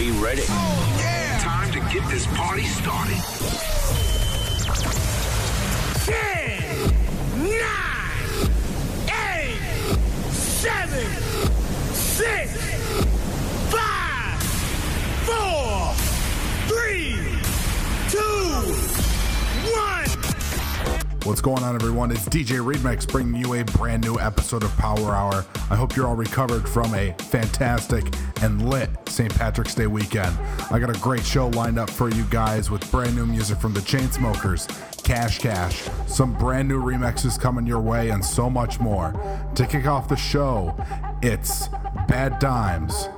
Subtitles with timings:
[0.00, 0.42] we ready?
[0.48, 1.38] Oh, yeah.
[1.42, 3.18] Time to get this party started.
[6.06, 6.94] 10,
[7.36, 7.50] 9,
[9.08, 9.58] 8,
[10.32, 11.06] 7,
[11.92, 12.52] 6,
[13.70, 14.42] 5,
[15.26, 15.59] 4,
[21.24, 22.10] What's going on, everyone?
[22.10, 25.44] It's DJ Remix bringing you a brand new episode of Power Hour.
[25.70, 28.06] I hope you're all recovered from a fantastic
[28.40, 29.32] and lit St.
[29.34, 30.34] Patrick's Day weekend.
[30.70, 33.74] I got a great show lined up for you guys with brand new music from
[33.74, 34.66] the Chainsmokers,
[35.04, 39.12] Cash Cash, some brand new remixes coming your way, and so much more.
[39.56, 40.74] To kick off the show,
[41.20, 41.68] it's
[42.08, 43.10] Bad Dimes.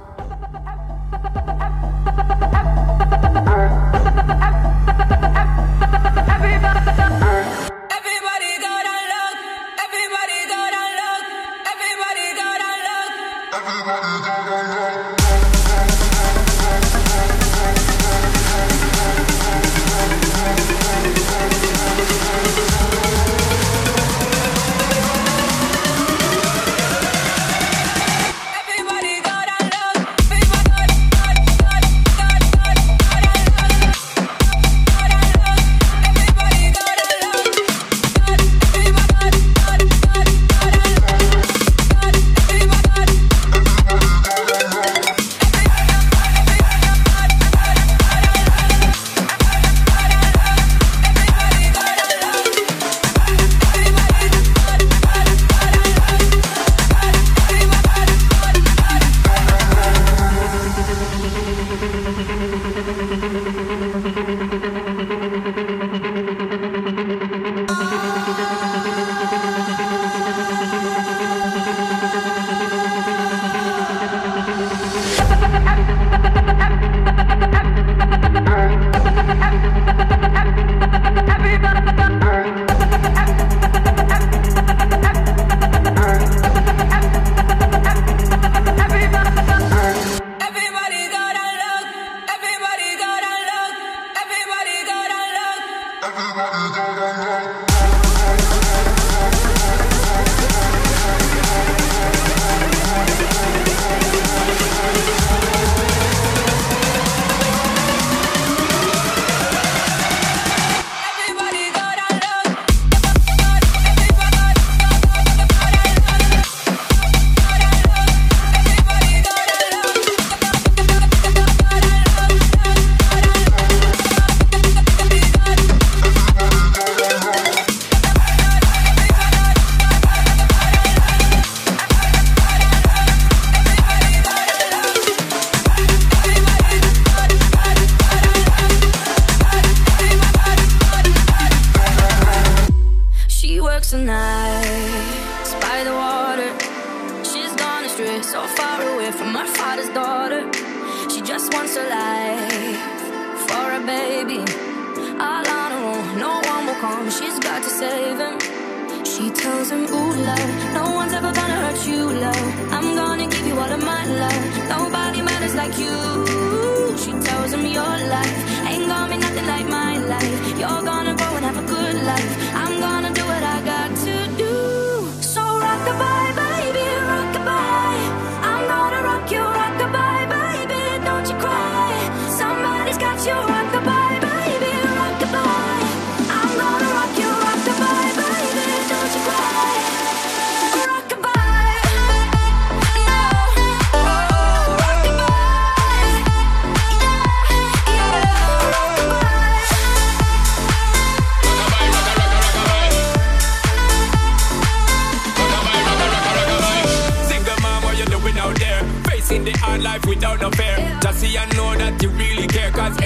[168.13, 168.42] Him,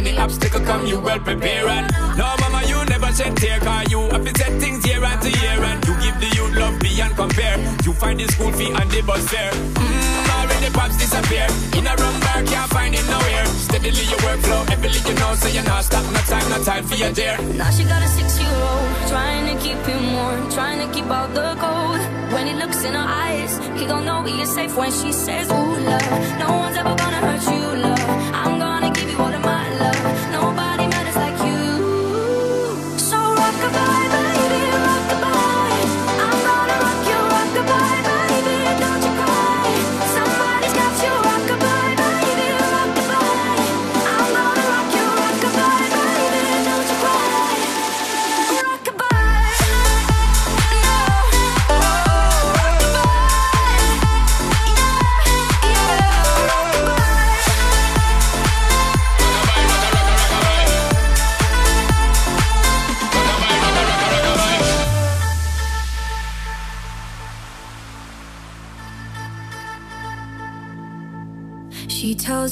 [0.06, 1.66] any obstacle come, you well prepare.
[1.68, 3.58] And no, mama, you never shed tear.
[3.60, 5.58] Cause you have to set things year after year.
[5.64, 7.58] And you give the youth love beyond compare.
[7.84, 9.52] You find the school fee and the bus fare.
[9.52, 11.46] Mmm, already pops disappear.
[11.76, 13.46] In a run bar, can't find it nowhere.
[13.46, 16.04] Steadily your workflow, everything you know, so you're not stop.
[16.12, 17.38] No time, no time for your dare.
[17.54, 21.56] Now she got a six-year-old, trying to keep him warm, trying to keep out the
[21.58, 22.00] cold.
[22.32, 25.50] When he looks in her eyes, he gon' know he is safe when she says,
[25.50, 27.95] Ooh, love, no one's ever gonna hurt you, love.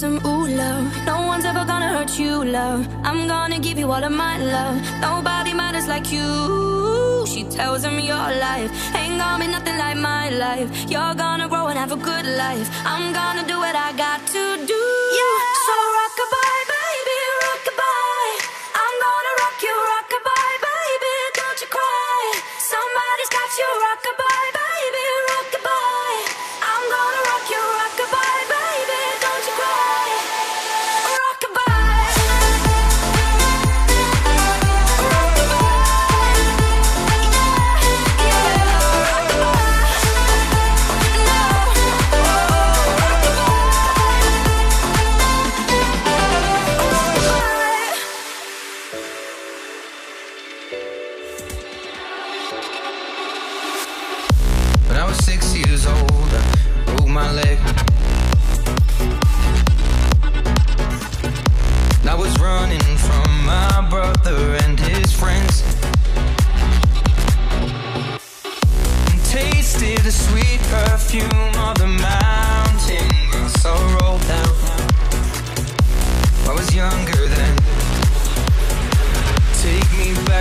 [0.05, 0.85] some ooh love.
[1.07, 2.81] No one's ever gonna hurt you, love.
[3.09, 4.77] I'm gonna give you all of my love.
[5.09, 6.31] Nobody matters like you.
[7.33, 8.71] She tells him your life
[9.01, 10.69] ain't gonna be nothing like my life.
[10.93, 12.69] You're gonna grow and have a good life.
[12.93, 14.83] I'm gonna do what I got to do.
[15.21, 16.64] Yeah, so rockabye.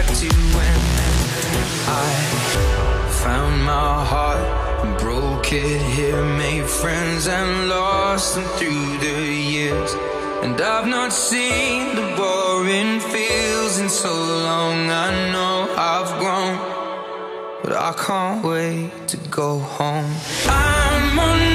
[0.06, 0.80] back to when
[1.88, 4.64] I found my heart
[5.00, 9.94] broke it here, made friends and lost them through the years.
[10.44, 14.90] And I've not seen the boring fields in so long.
[14.90, 16.58] I know I've grown,
[17.64, 20.14] but I can't wait to go home.
[20.48, 21.53] I'm on.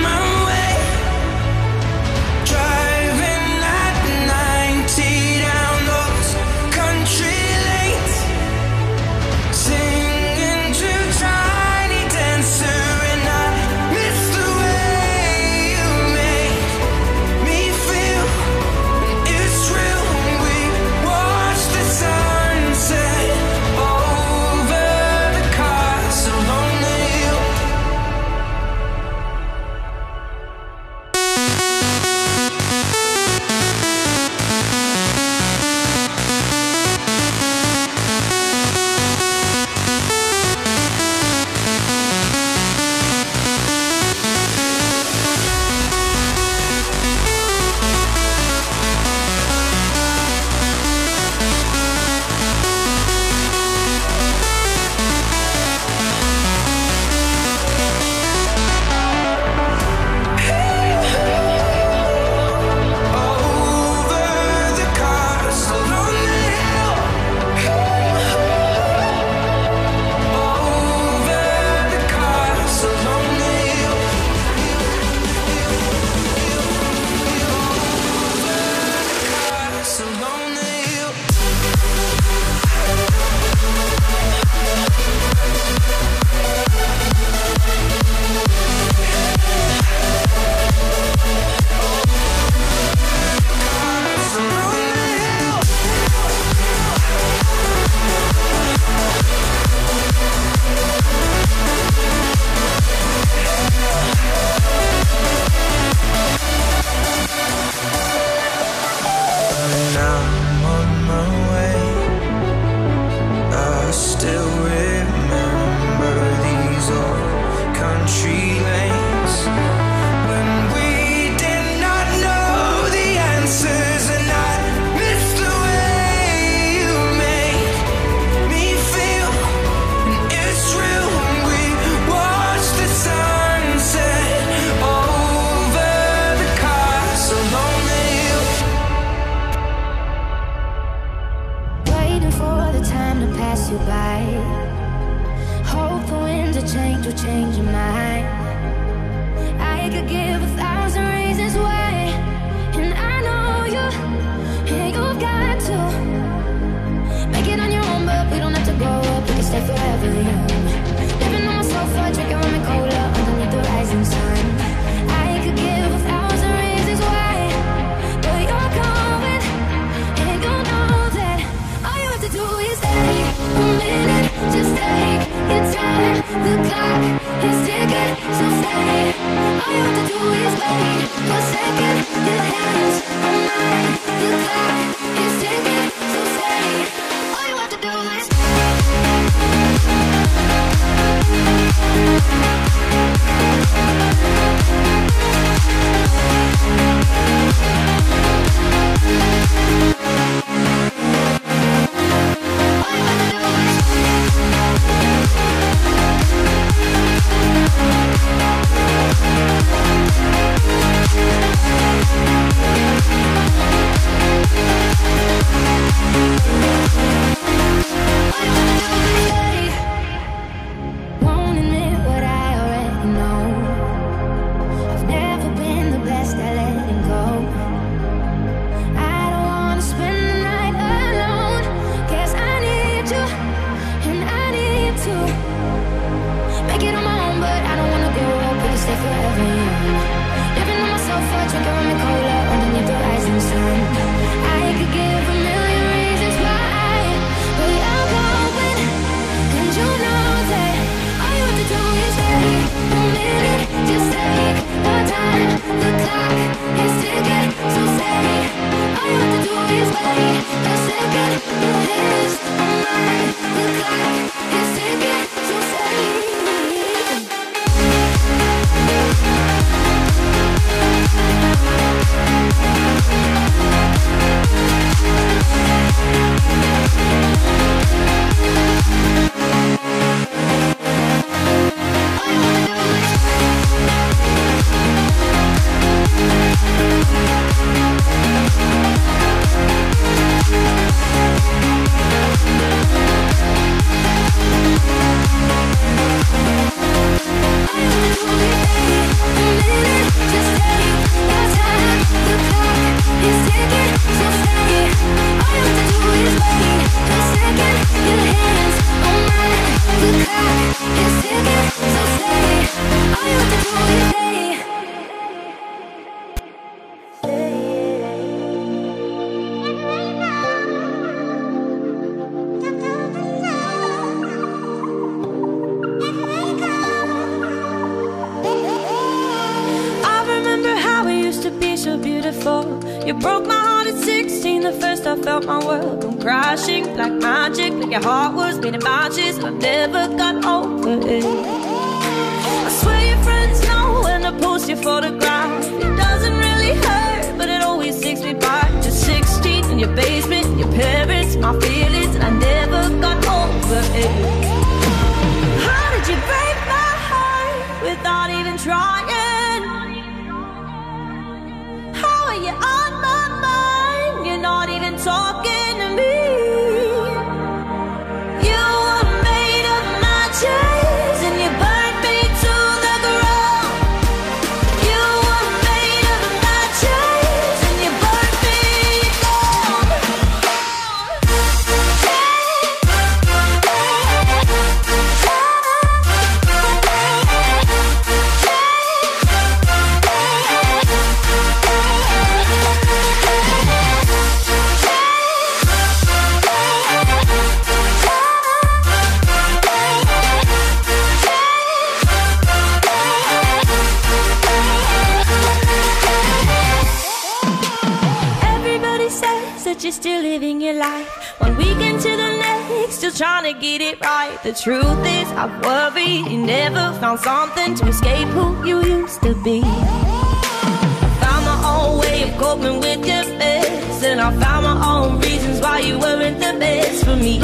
[414.88, 419.61] truth is, I worry you never found something to escape who you used to be.
[419.64, 425.21] I found my own way of coping with your best, and I found my own
[425.21, 427.38] reasons why you weren't the best for me.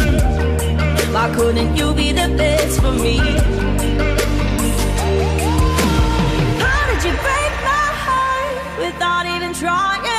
[1.14, 3.16] Why couldn't you be the best for me?
[6.64, 10.13] How did you break my heart without even trying?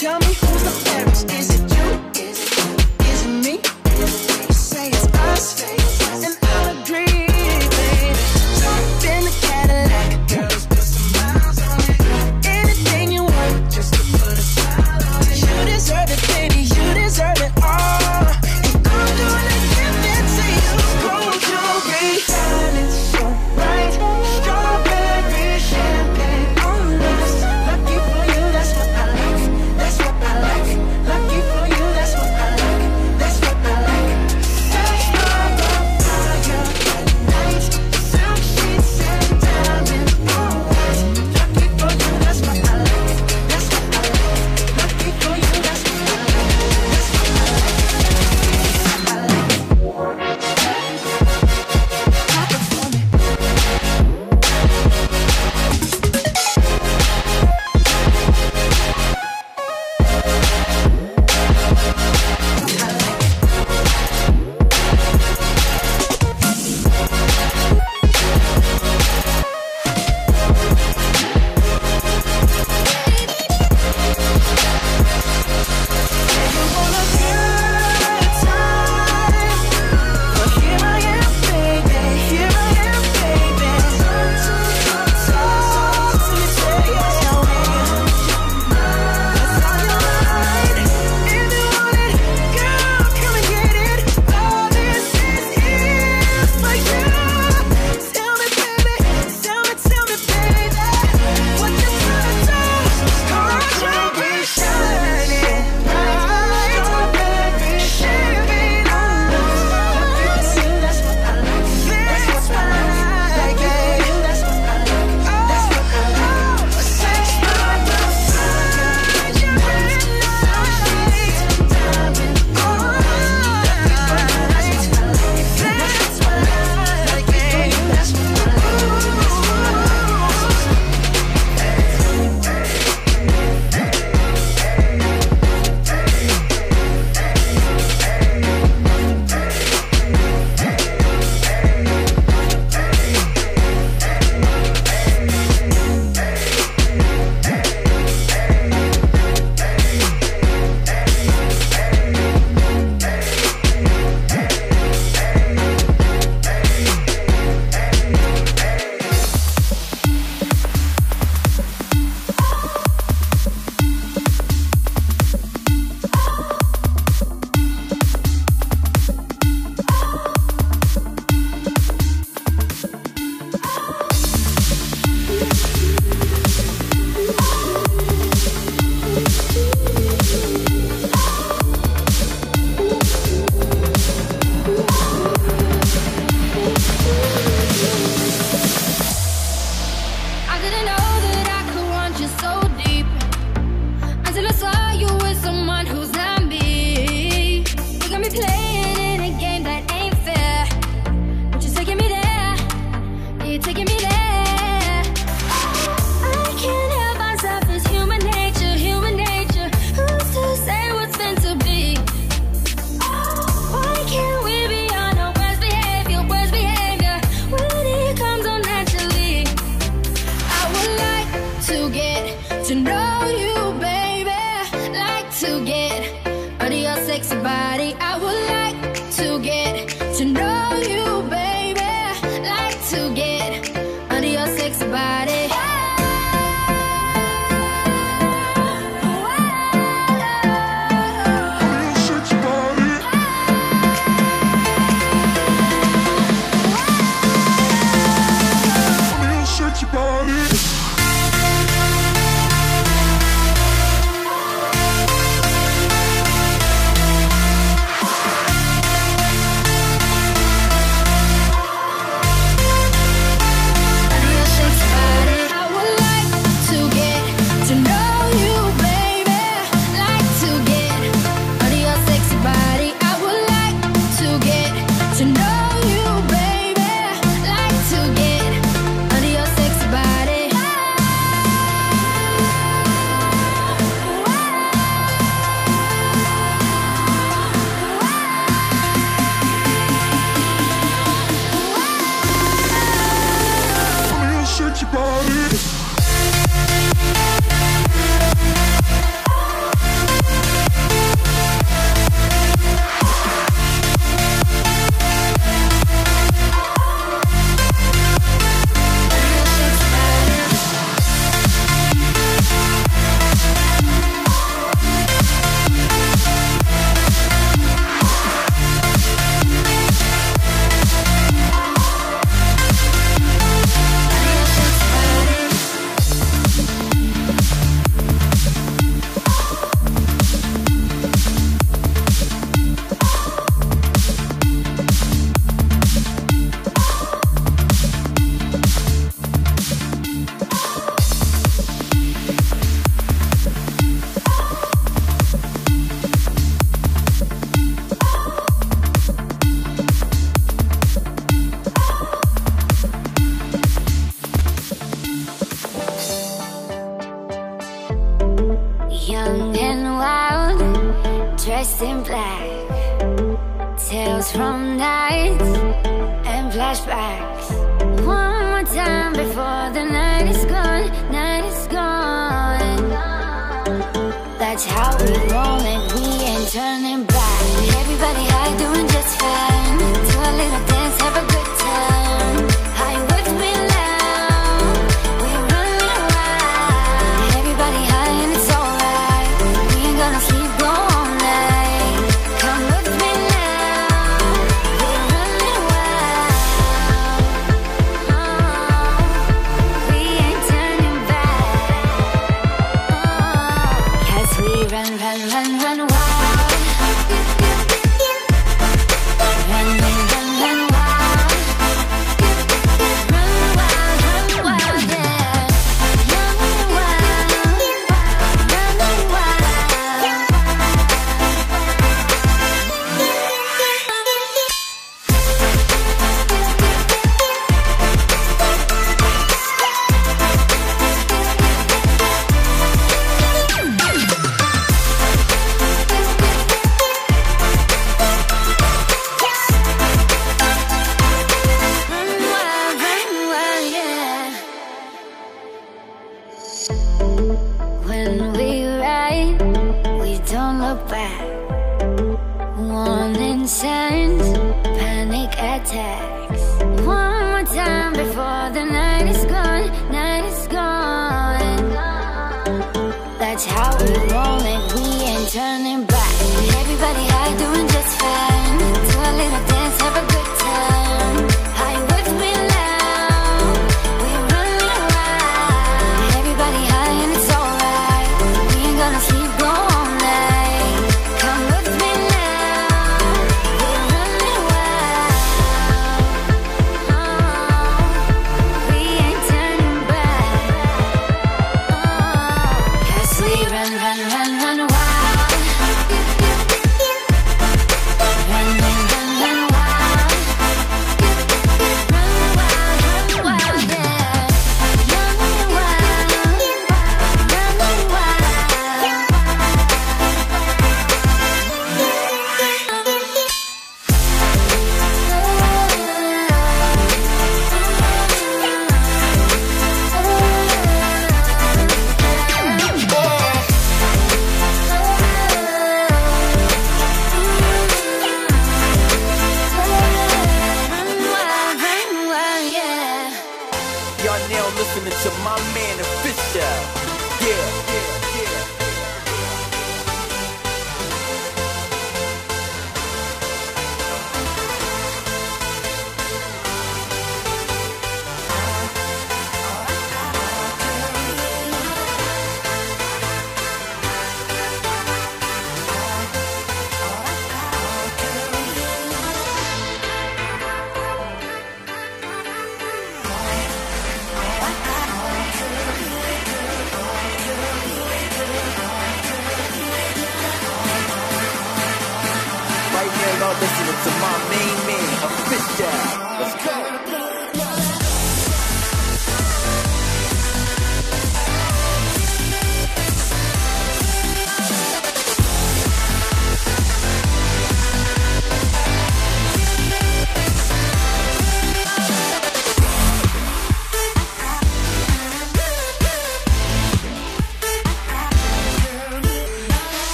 [0.00, 1.30] Tell me who's the fairest?
[1.30, 1.53] Is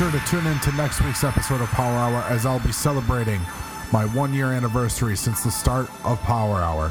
[0.00, 3.38] sure to tune in to next week's episode of Power Hour as I'll be celebrating
[3.92, 6.90] my one year anniversary since the start of Power Hour.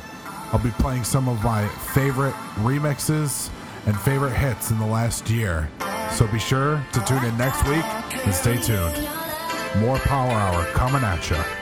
[0.54, 3.50] I'll be playing some of my favorite remixes
[3.88, 5.72] and favorite hits in the last year.
[6.12, 7.84] So be sure to tune in next week
[8.26, 9.10] and stay tuned.
[9.78, 11.59] More Power Hour coming at you.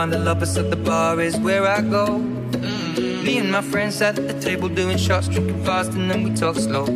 [0.00, 2.06] Find a lover, so the bar is where I go.
[2.06, 3.22] Mm.
[3.22, 6.56] Me and my friends at the table doing shots, drinking fast, and then we talk
[6.56, 6.86] slow.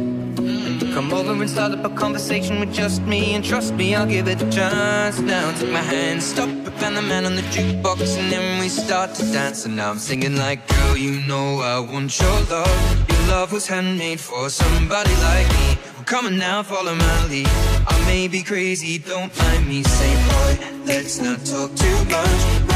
[0.80, 4.06] You come over and start up a conversation with just me, and trust me, I'll
[4.06, 5.20] give it a chance.
[5.20, 8.70] Now take my hand, stop it, and the man on the jukebox, and then we
[8.70, 9.66] start to dance.
[9.66, 13.10] And now I'm singing like, girl, you know I want your love.
[13.10, 15.76] Your love was handmade for somebody like me.
[16.06, 17.48] Come on now, follow my lead.
[17.86, 19.82] I may be crazy, don't mind me.
[19.82, 20.52] Say, boy,
[20.86, 22.63] let's not talk too much.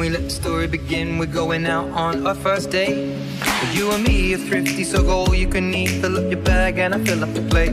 [0.00, 1.18] We let the story begin.
[1.18, 3.14] We're going out on our first date.
[3.74, 5.90] You and me are thrifty, so go all you can eat.
[6.00, 7.72] Fill up your bag and I fill up the plate.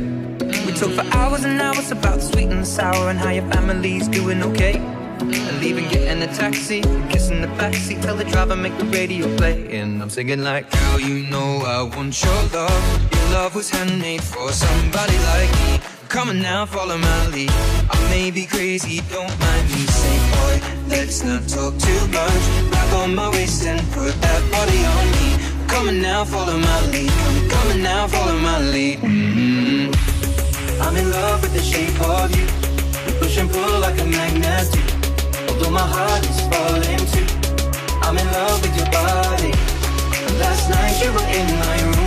[0.66, 3.50] We talk for hours and hours about the sweet and the sour and how your
[3.52, 4.76] family's doing okay.
[4.78, 9.80] And leaving, getting a taxi, kissing the backseat, tell the driver make the radio play.
[9.80, 13.14] And I'm singing like, girl, you know I want your love.
[13.14, 15.97] Your love was handmade for somebody like me.
[16.10, 17.52] Come on now, follow my lead.
[17.52, 19.84] I may be crazy, don't mind me.
[19.86, 20.56] Say, boy,
[20.88, 22.44] let's not talk too much.
[22.72, 25.68] Grab on my waist and put that body on me.
[25.68, 27.12] Come on now, follow my lead.
[27.52, 29.00] Come, on now, follow my lead.
[29.00, 29.96] Mm.
[30.82, 32.48] I'm in love with the shape of you.
[33.06, 34.80] We push and pull like a magnet do.
[35.50, 37.28] Although my heart is falling too.
[38.02, 39.52] I'm in love with your body.
[40.40, 42.07] Last night you were in my room.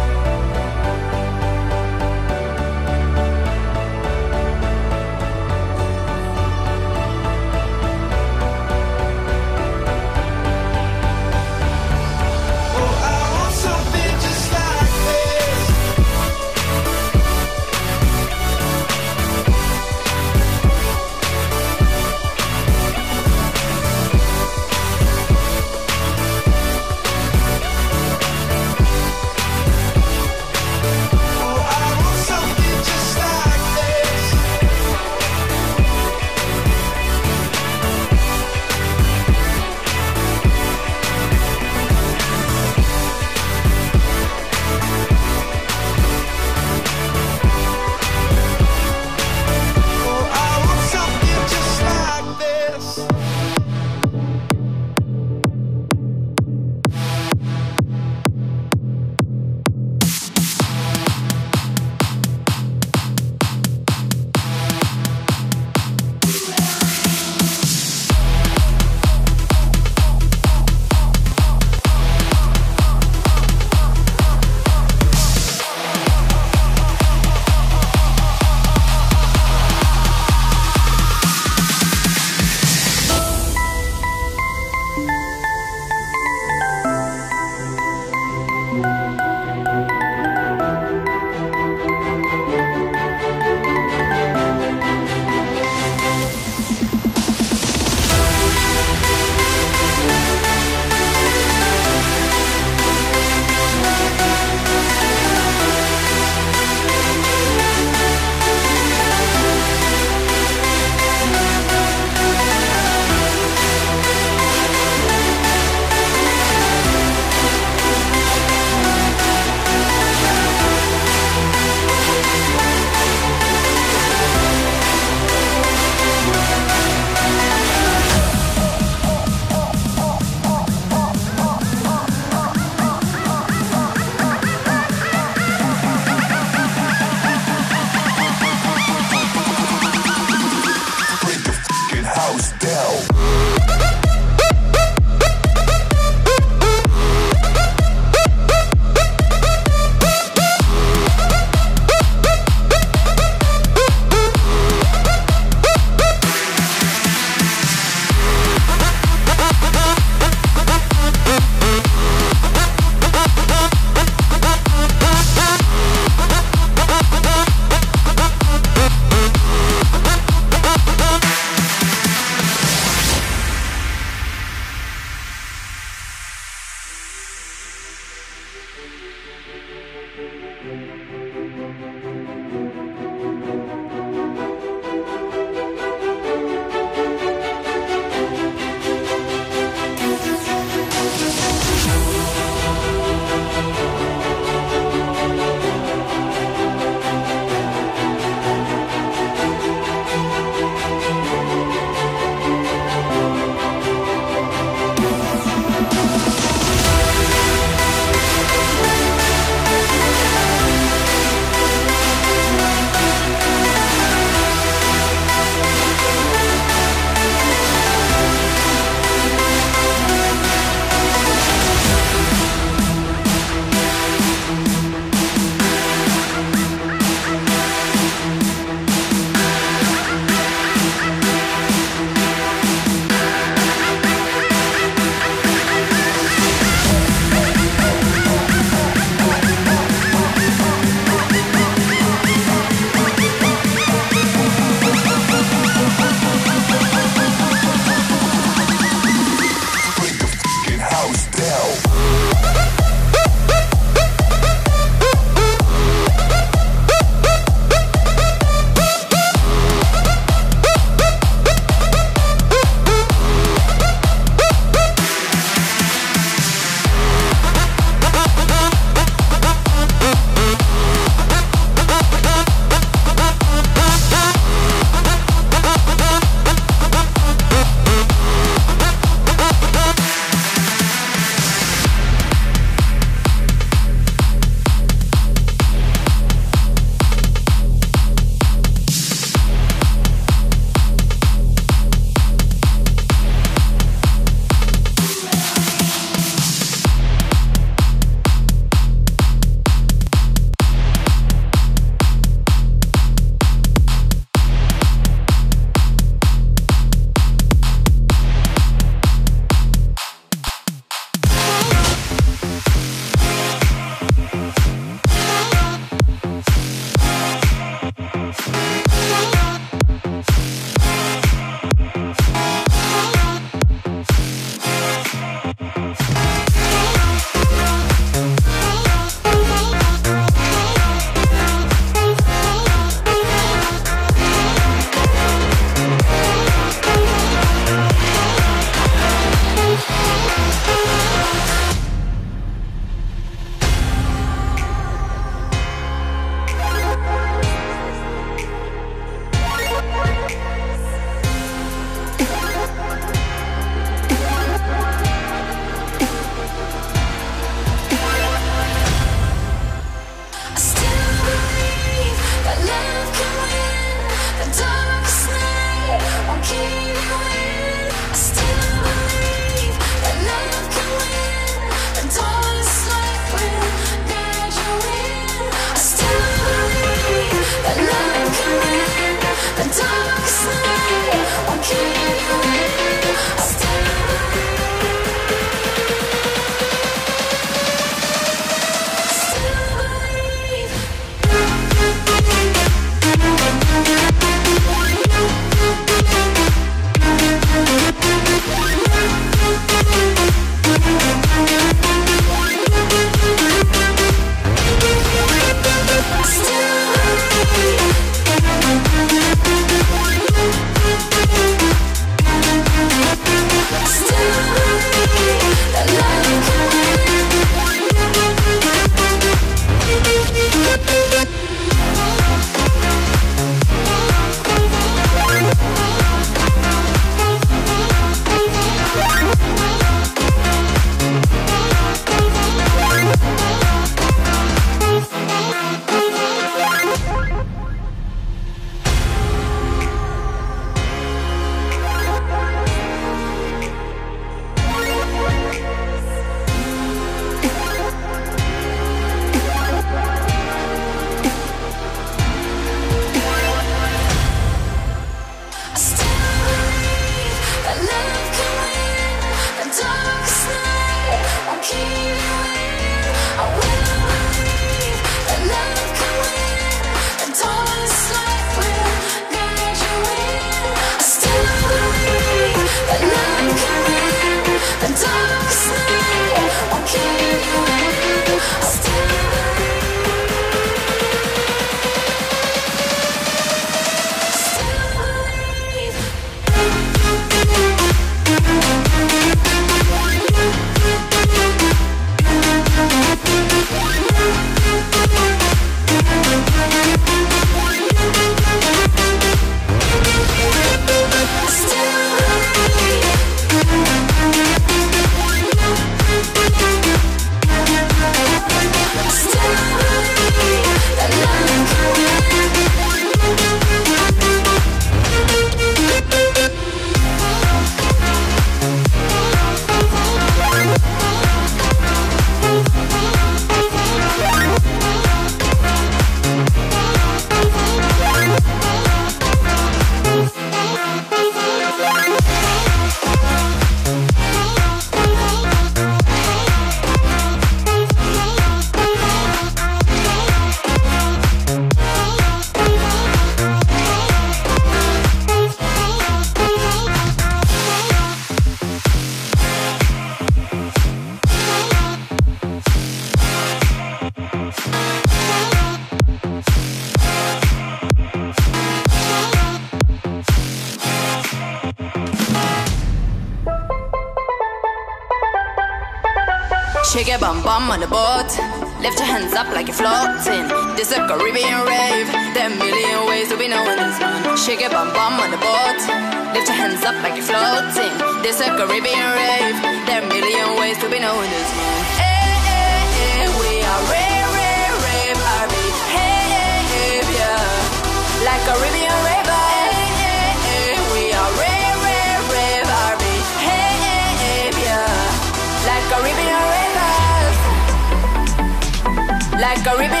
[599.63, 600.00] Caribbean.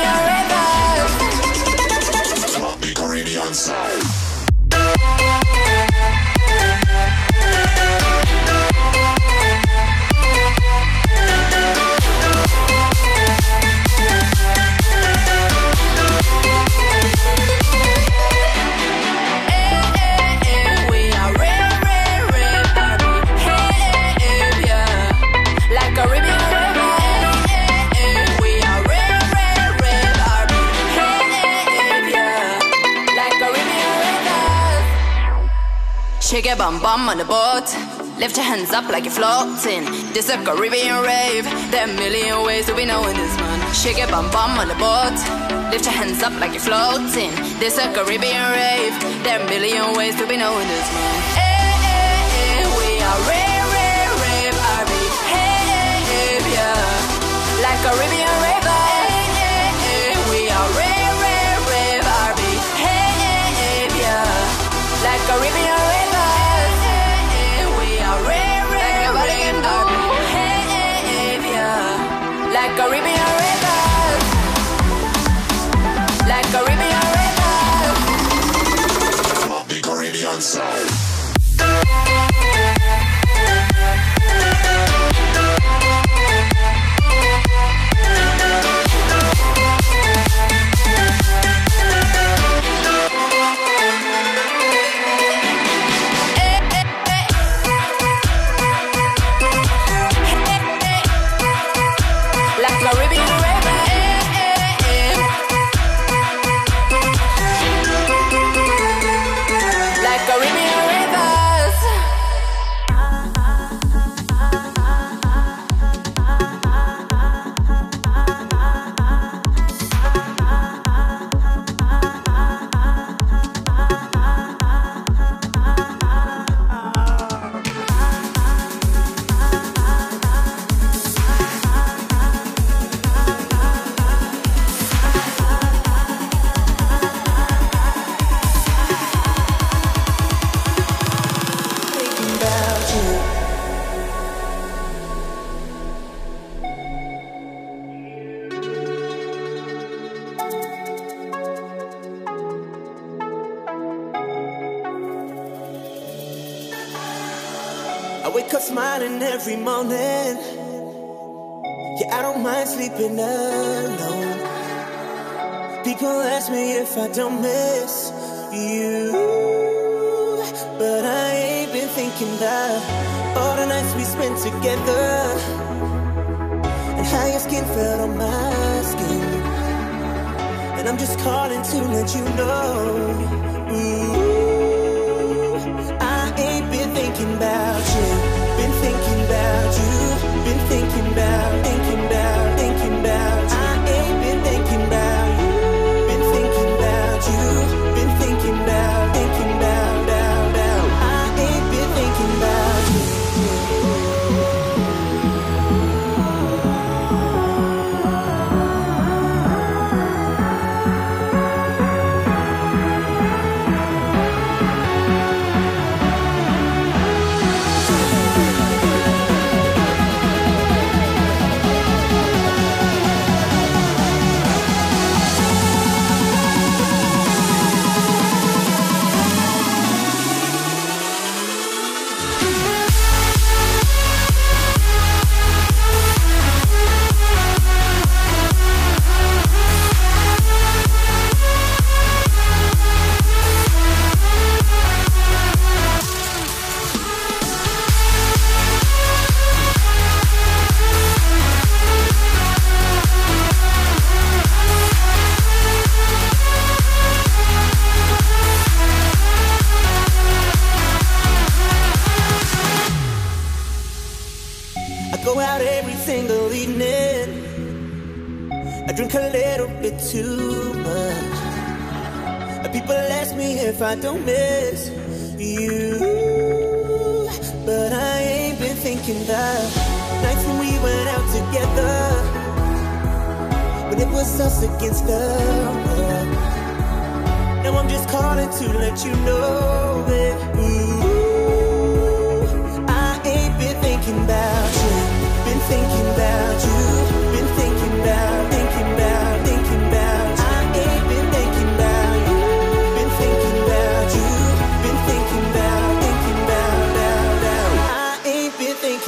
[36.41, 37.69] Shake your bum bum on the boat.
[38.17, 39.85] Lift your hands up like you're floating.
[40.11, 41.45] This a Caribbean rave.
[41.69, 43.61] There are a million ways to be knowing this man.
[43.75, 45.13] Shake it bum bum on the boat.
[45.69, 47.29] Lift your hands up like you're floating.
[47.61, 48.97] This a Caribbean rave.
[49.21, 51.13] There are a million ways to be knowing this man.
[51.37, 57.61] Hey, hey, hey, we are rave, rave, rave, I be hey, yeah.
[57.61, 58.40] Like Caribbean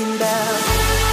[0.03, 1.12] about.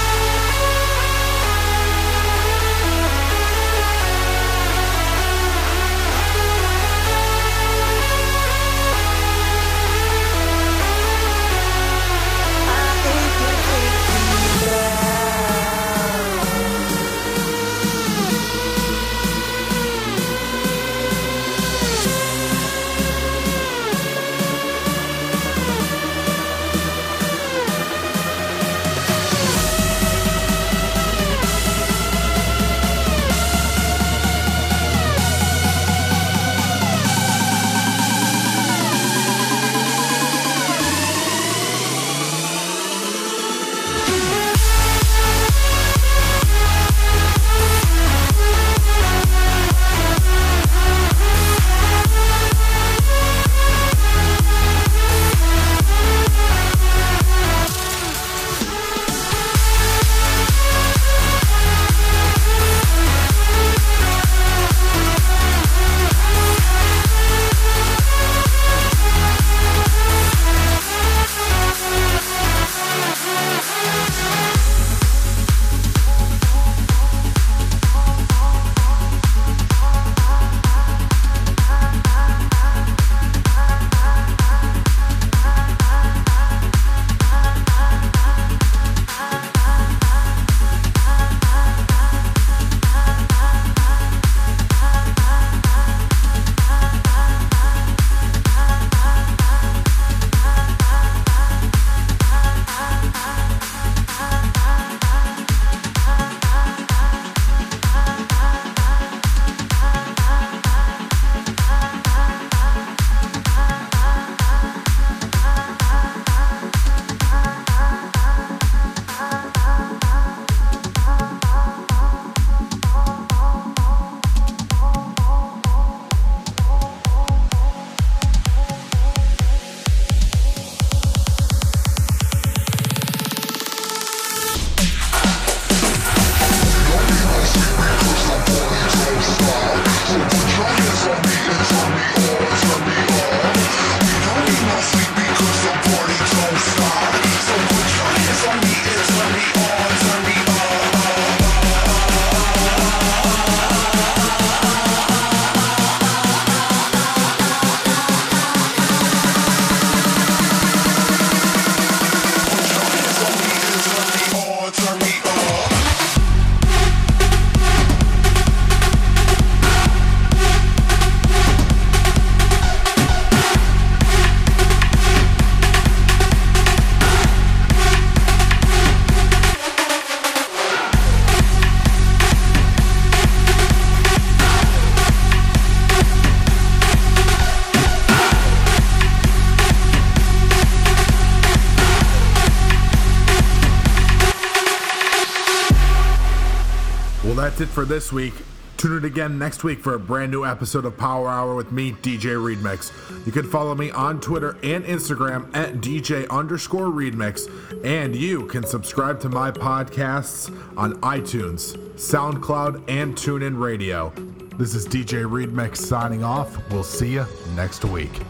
[197.60, 198.32] That's it for this week.
[198.78, 201.92] Tune in again next week for a brand new episode of Power Hour with me,
[201.92, 202.90] DJ Readmix.
[203.26, 207.50] You can follow me on Twitter and Instagram at DJ underscore Readmix,
[207.84, 210.48] and you can subscribe to my podcasts
[210.78, 214.10] on iTunes, SoundCloud, and TuneIn Radio.
[214.56, 216.56] This is DJ Readmix signing off.
[216.70, 218.22] We'll see you next week.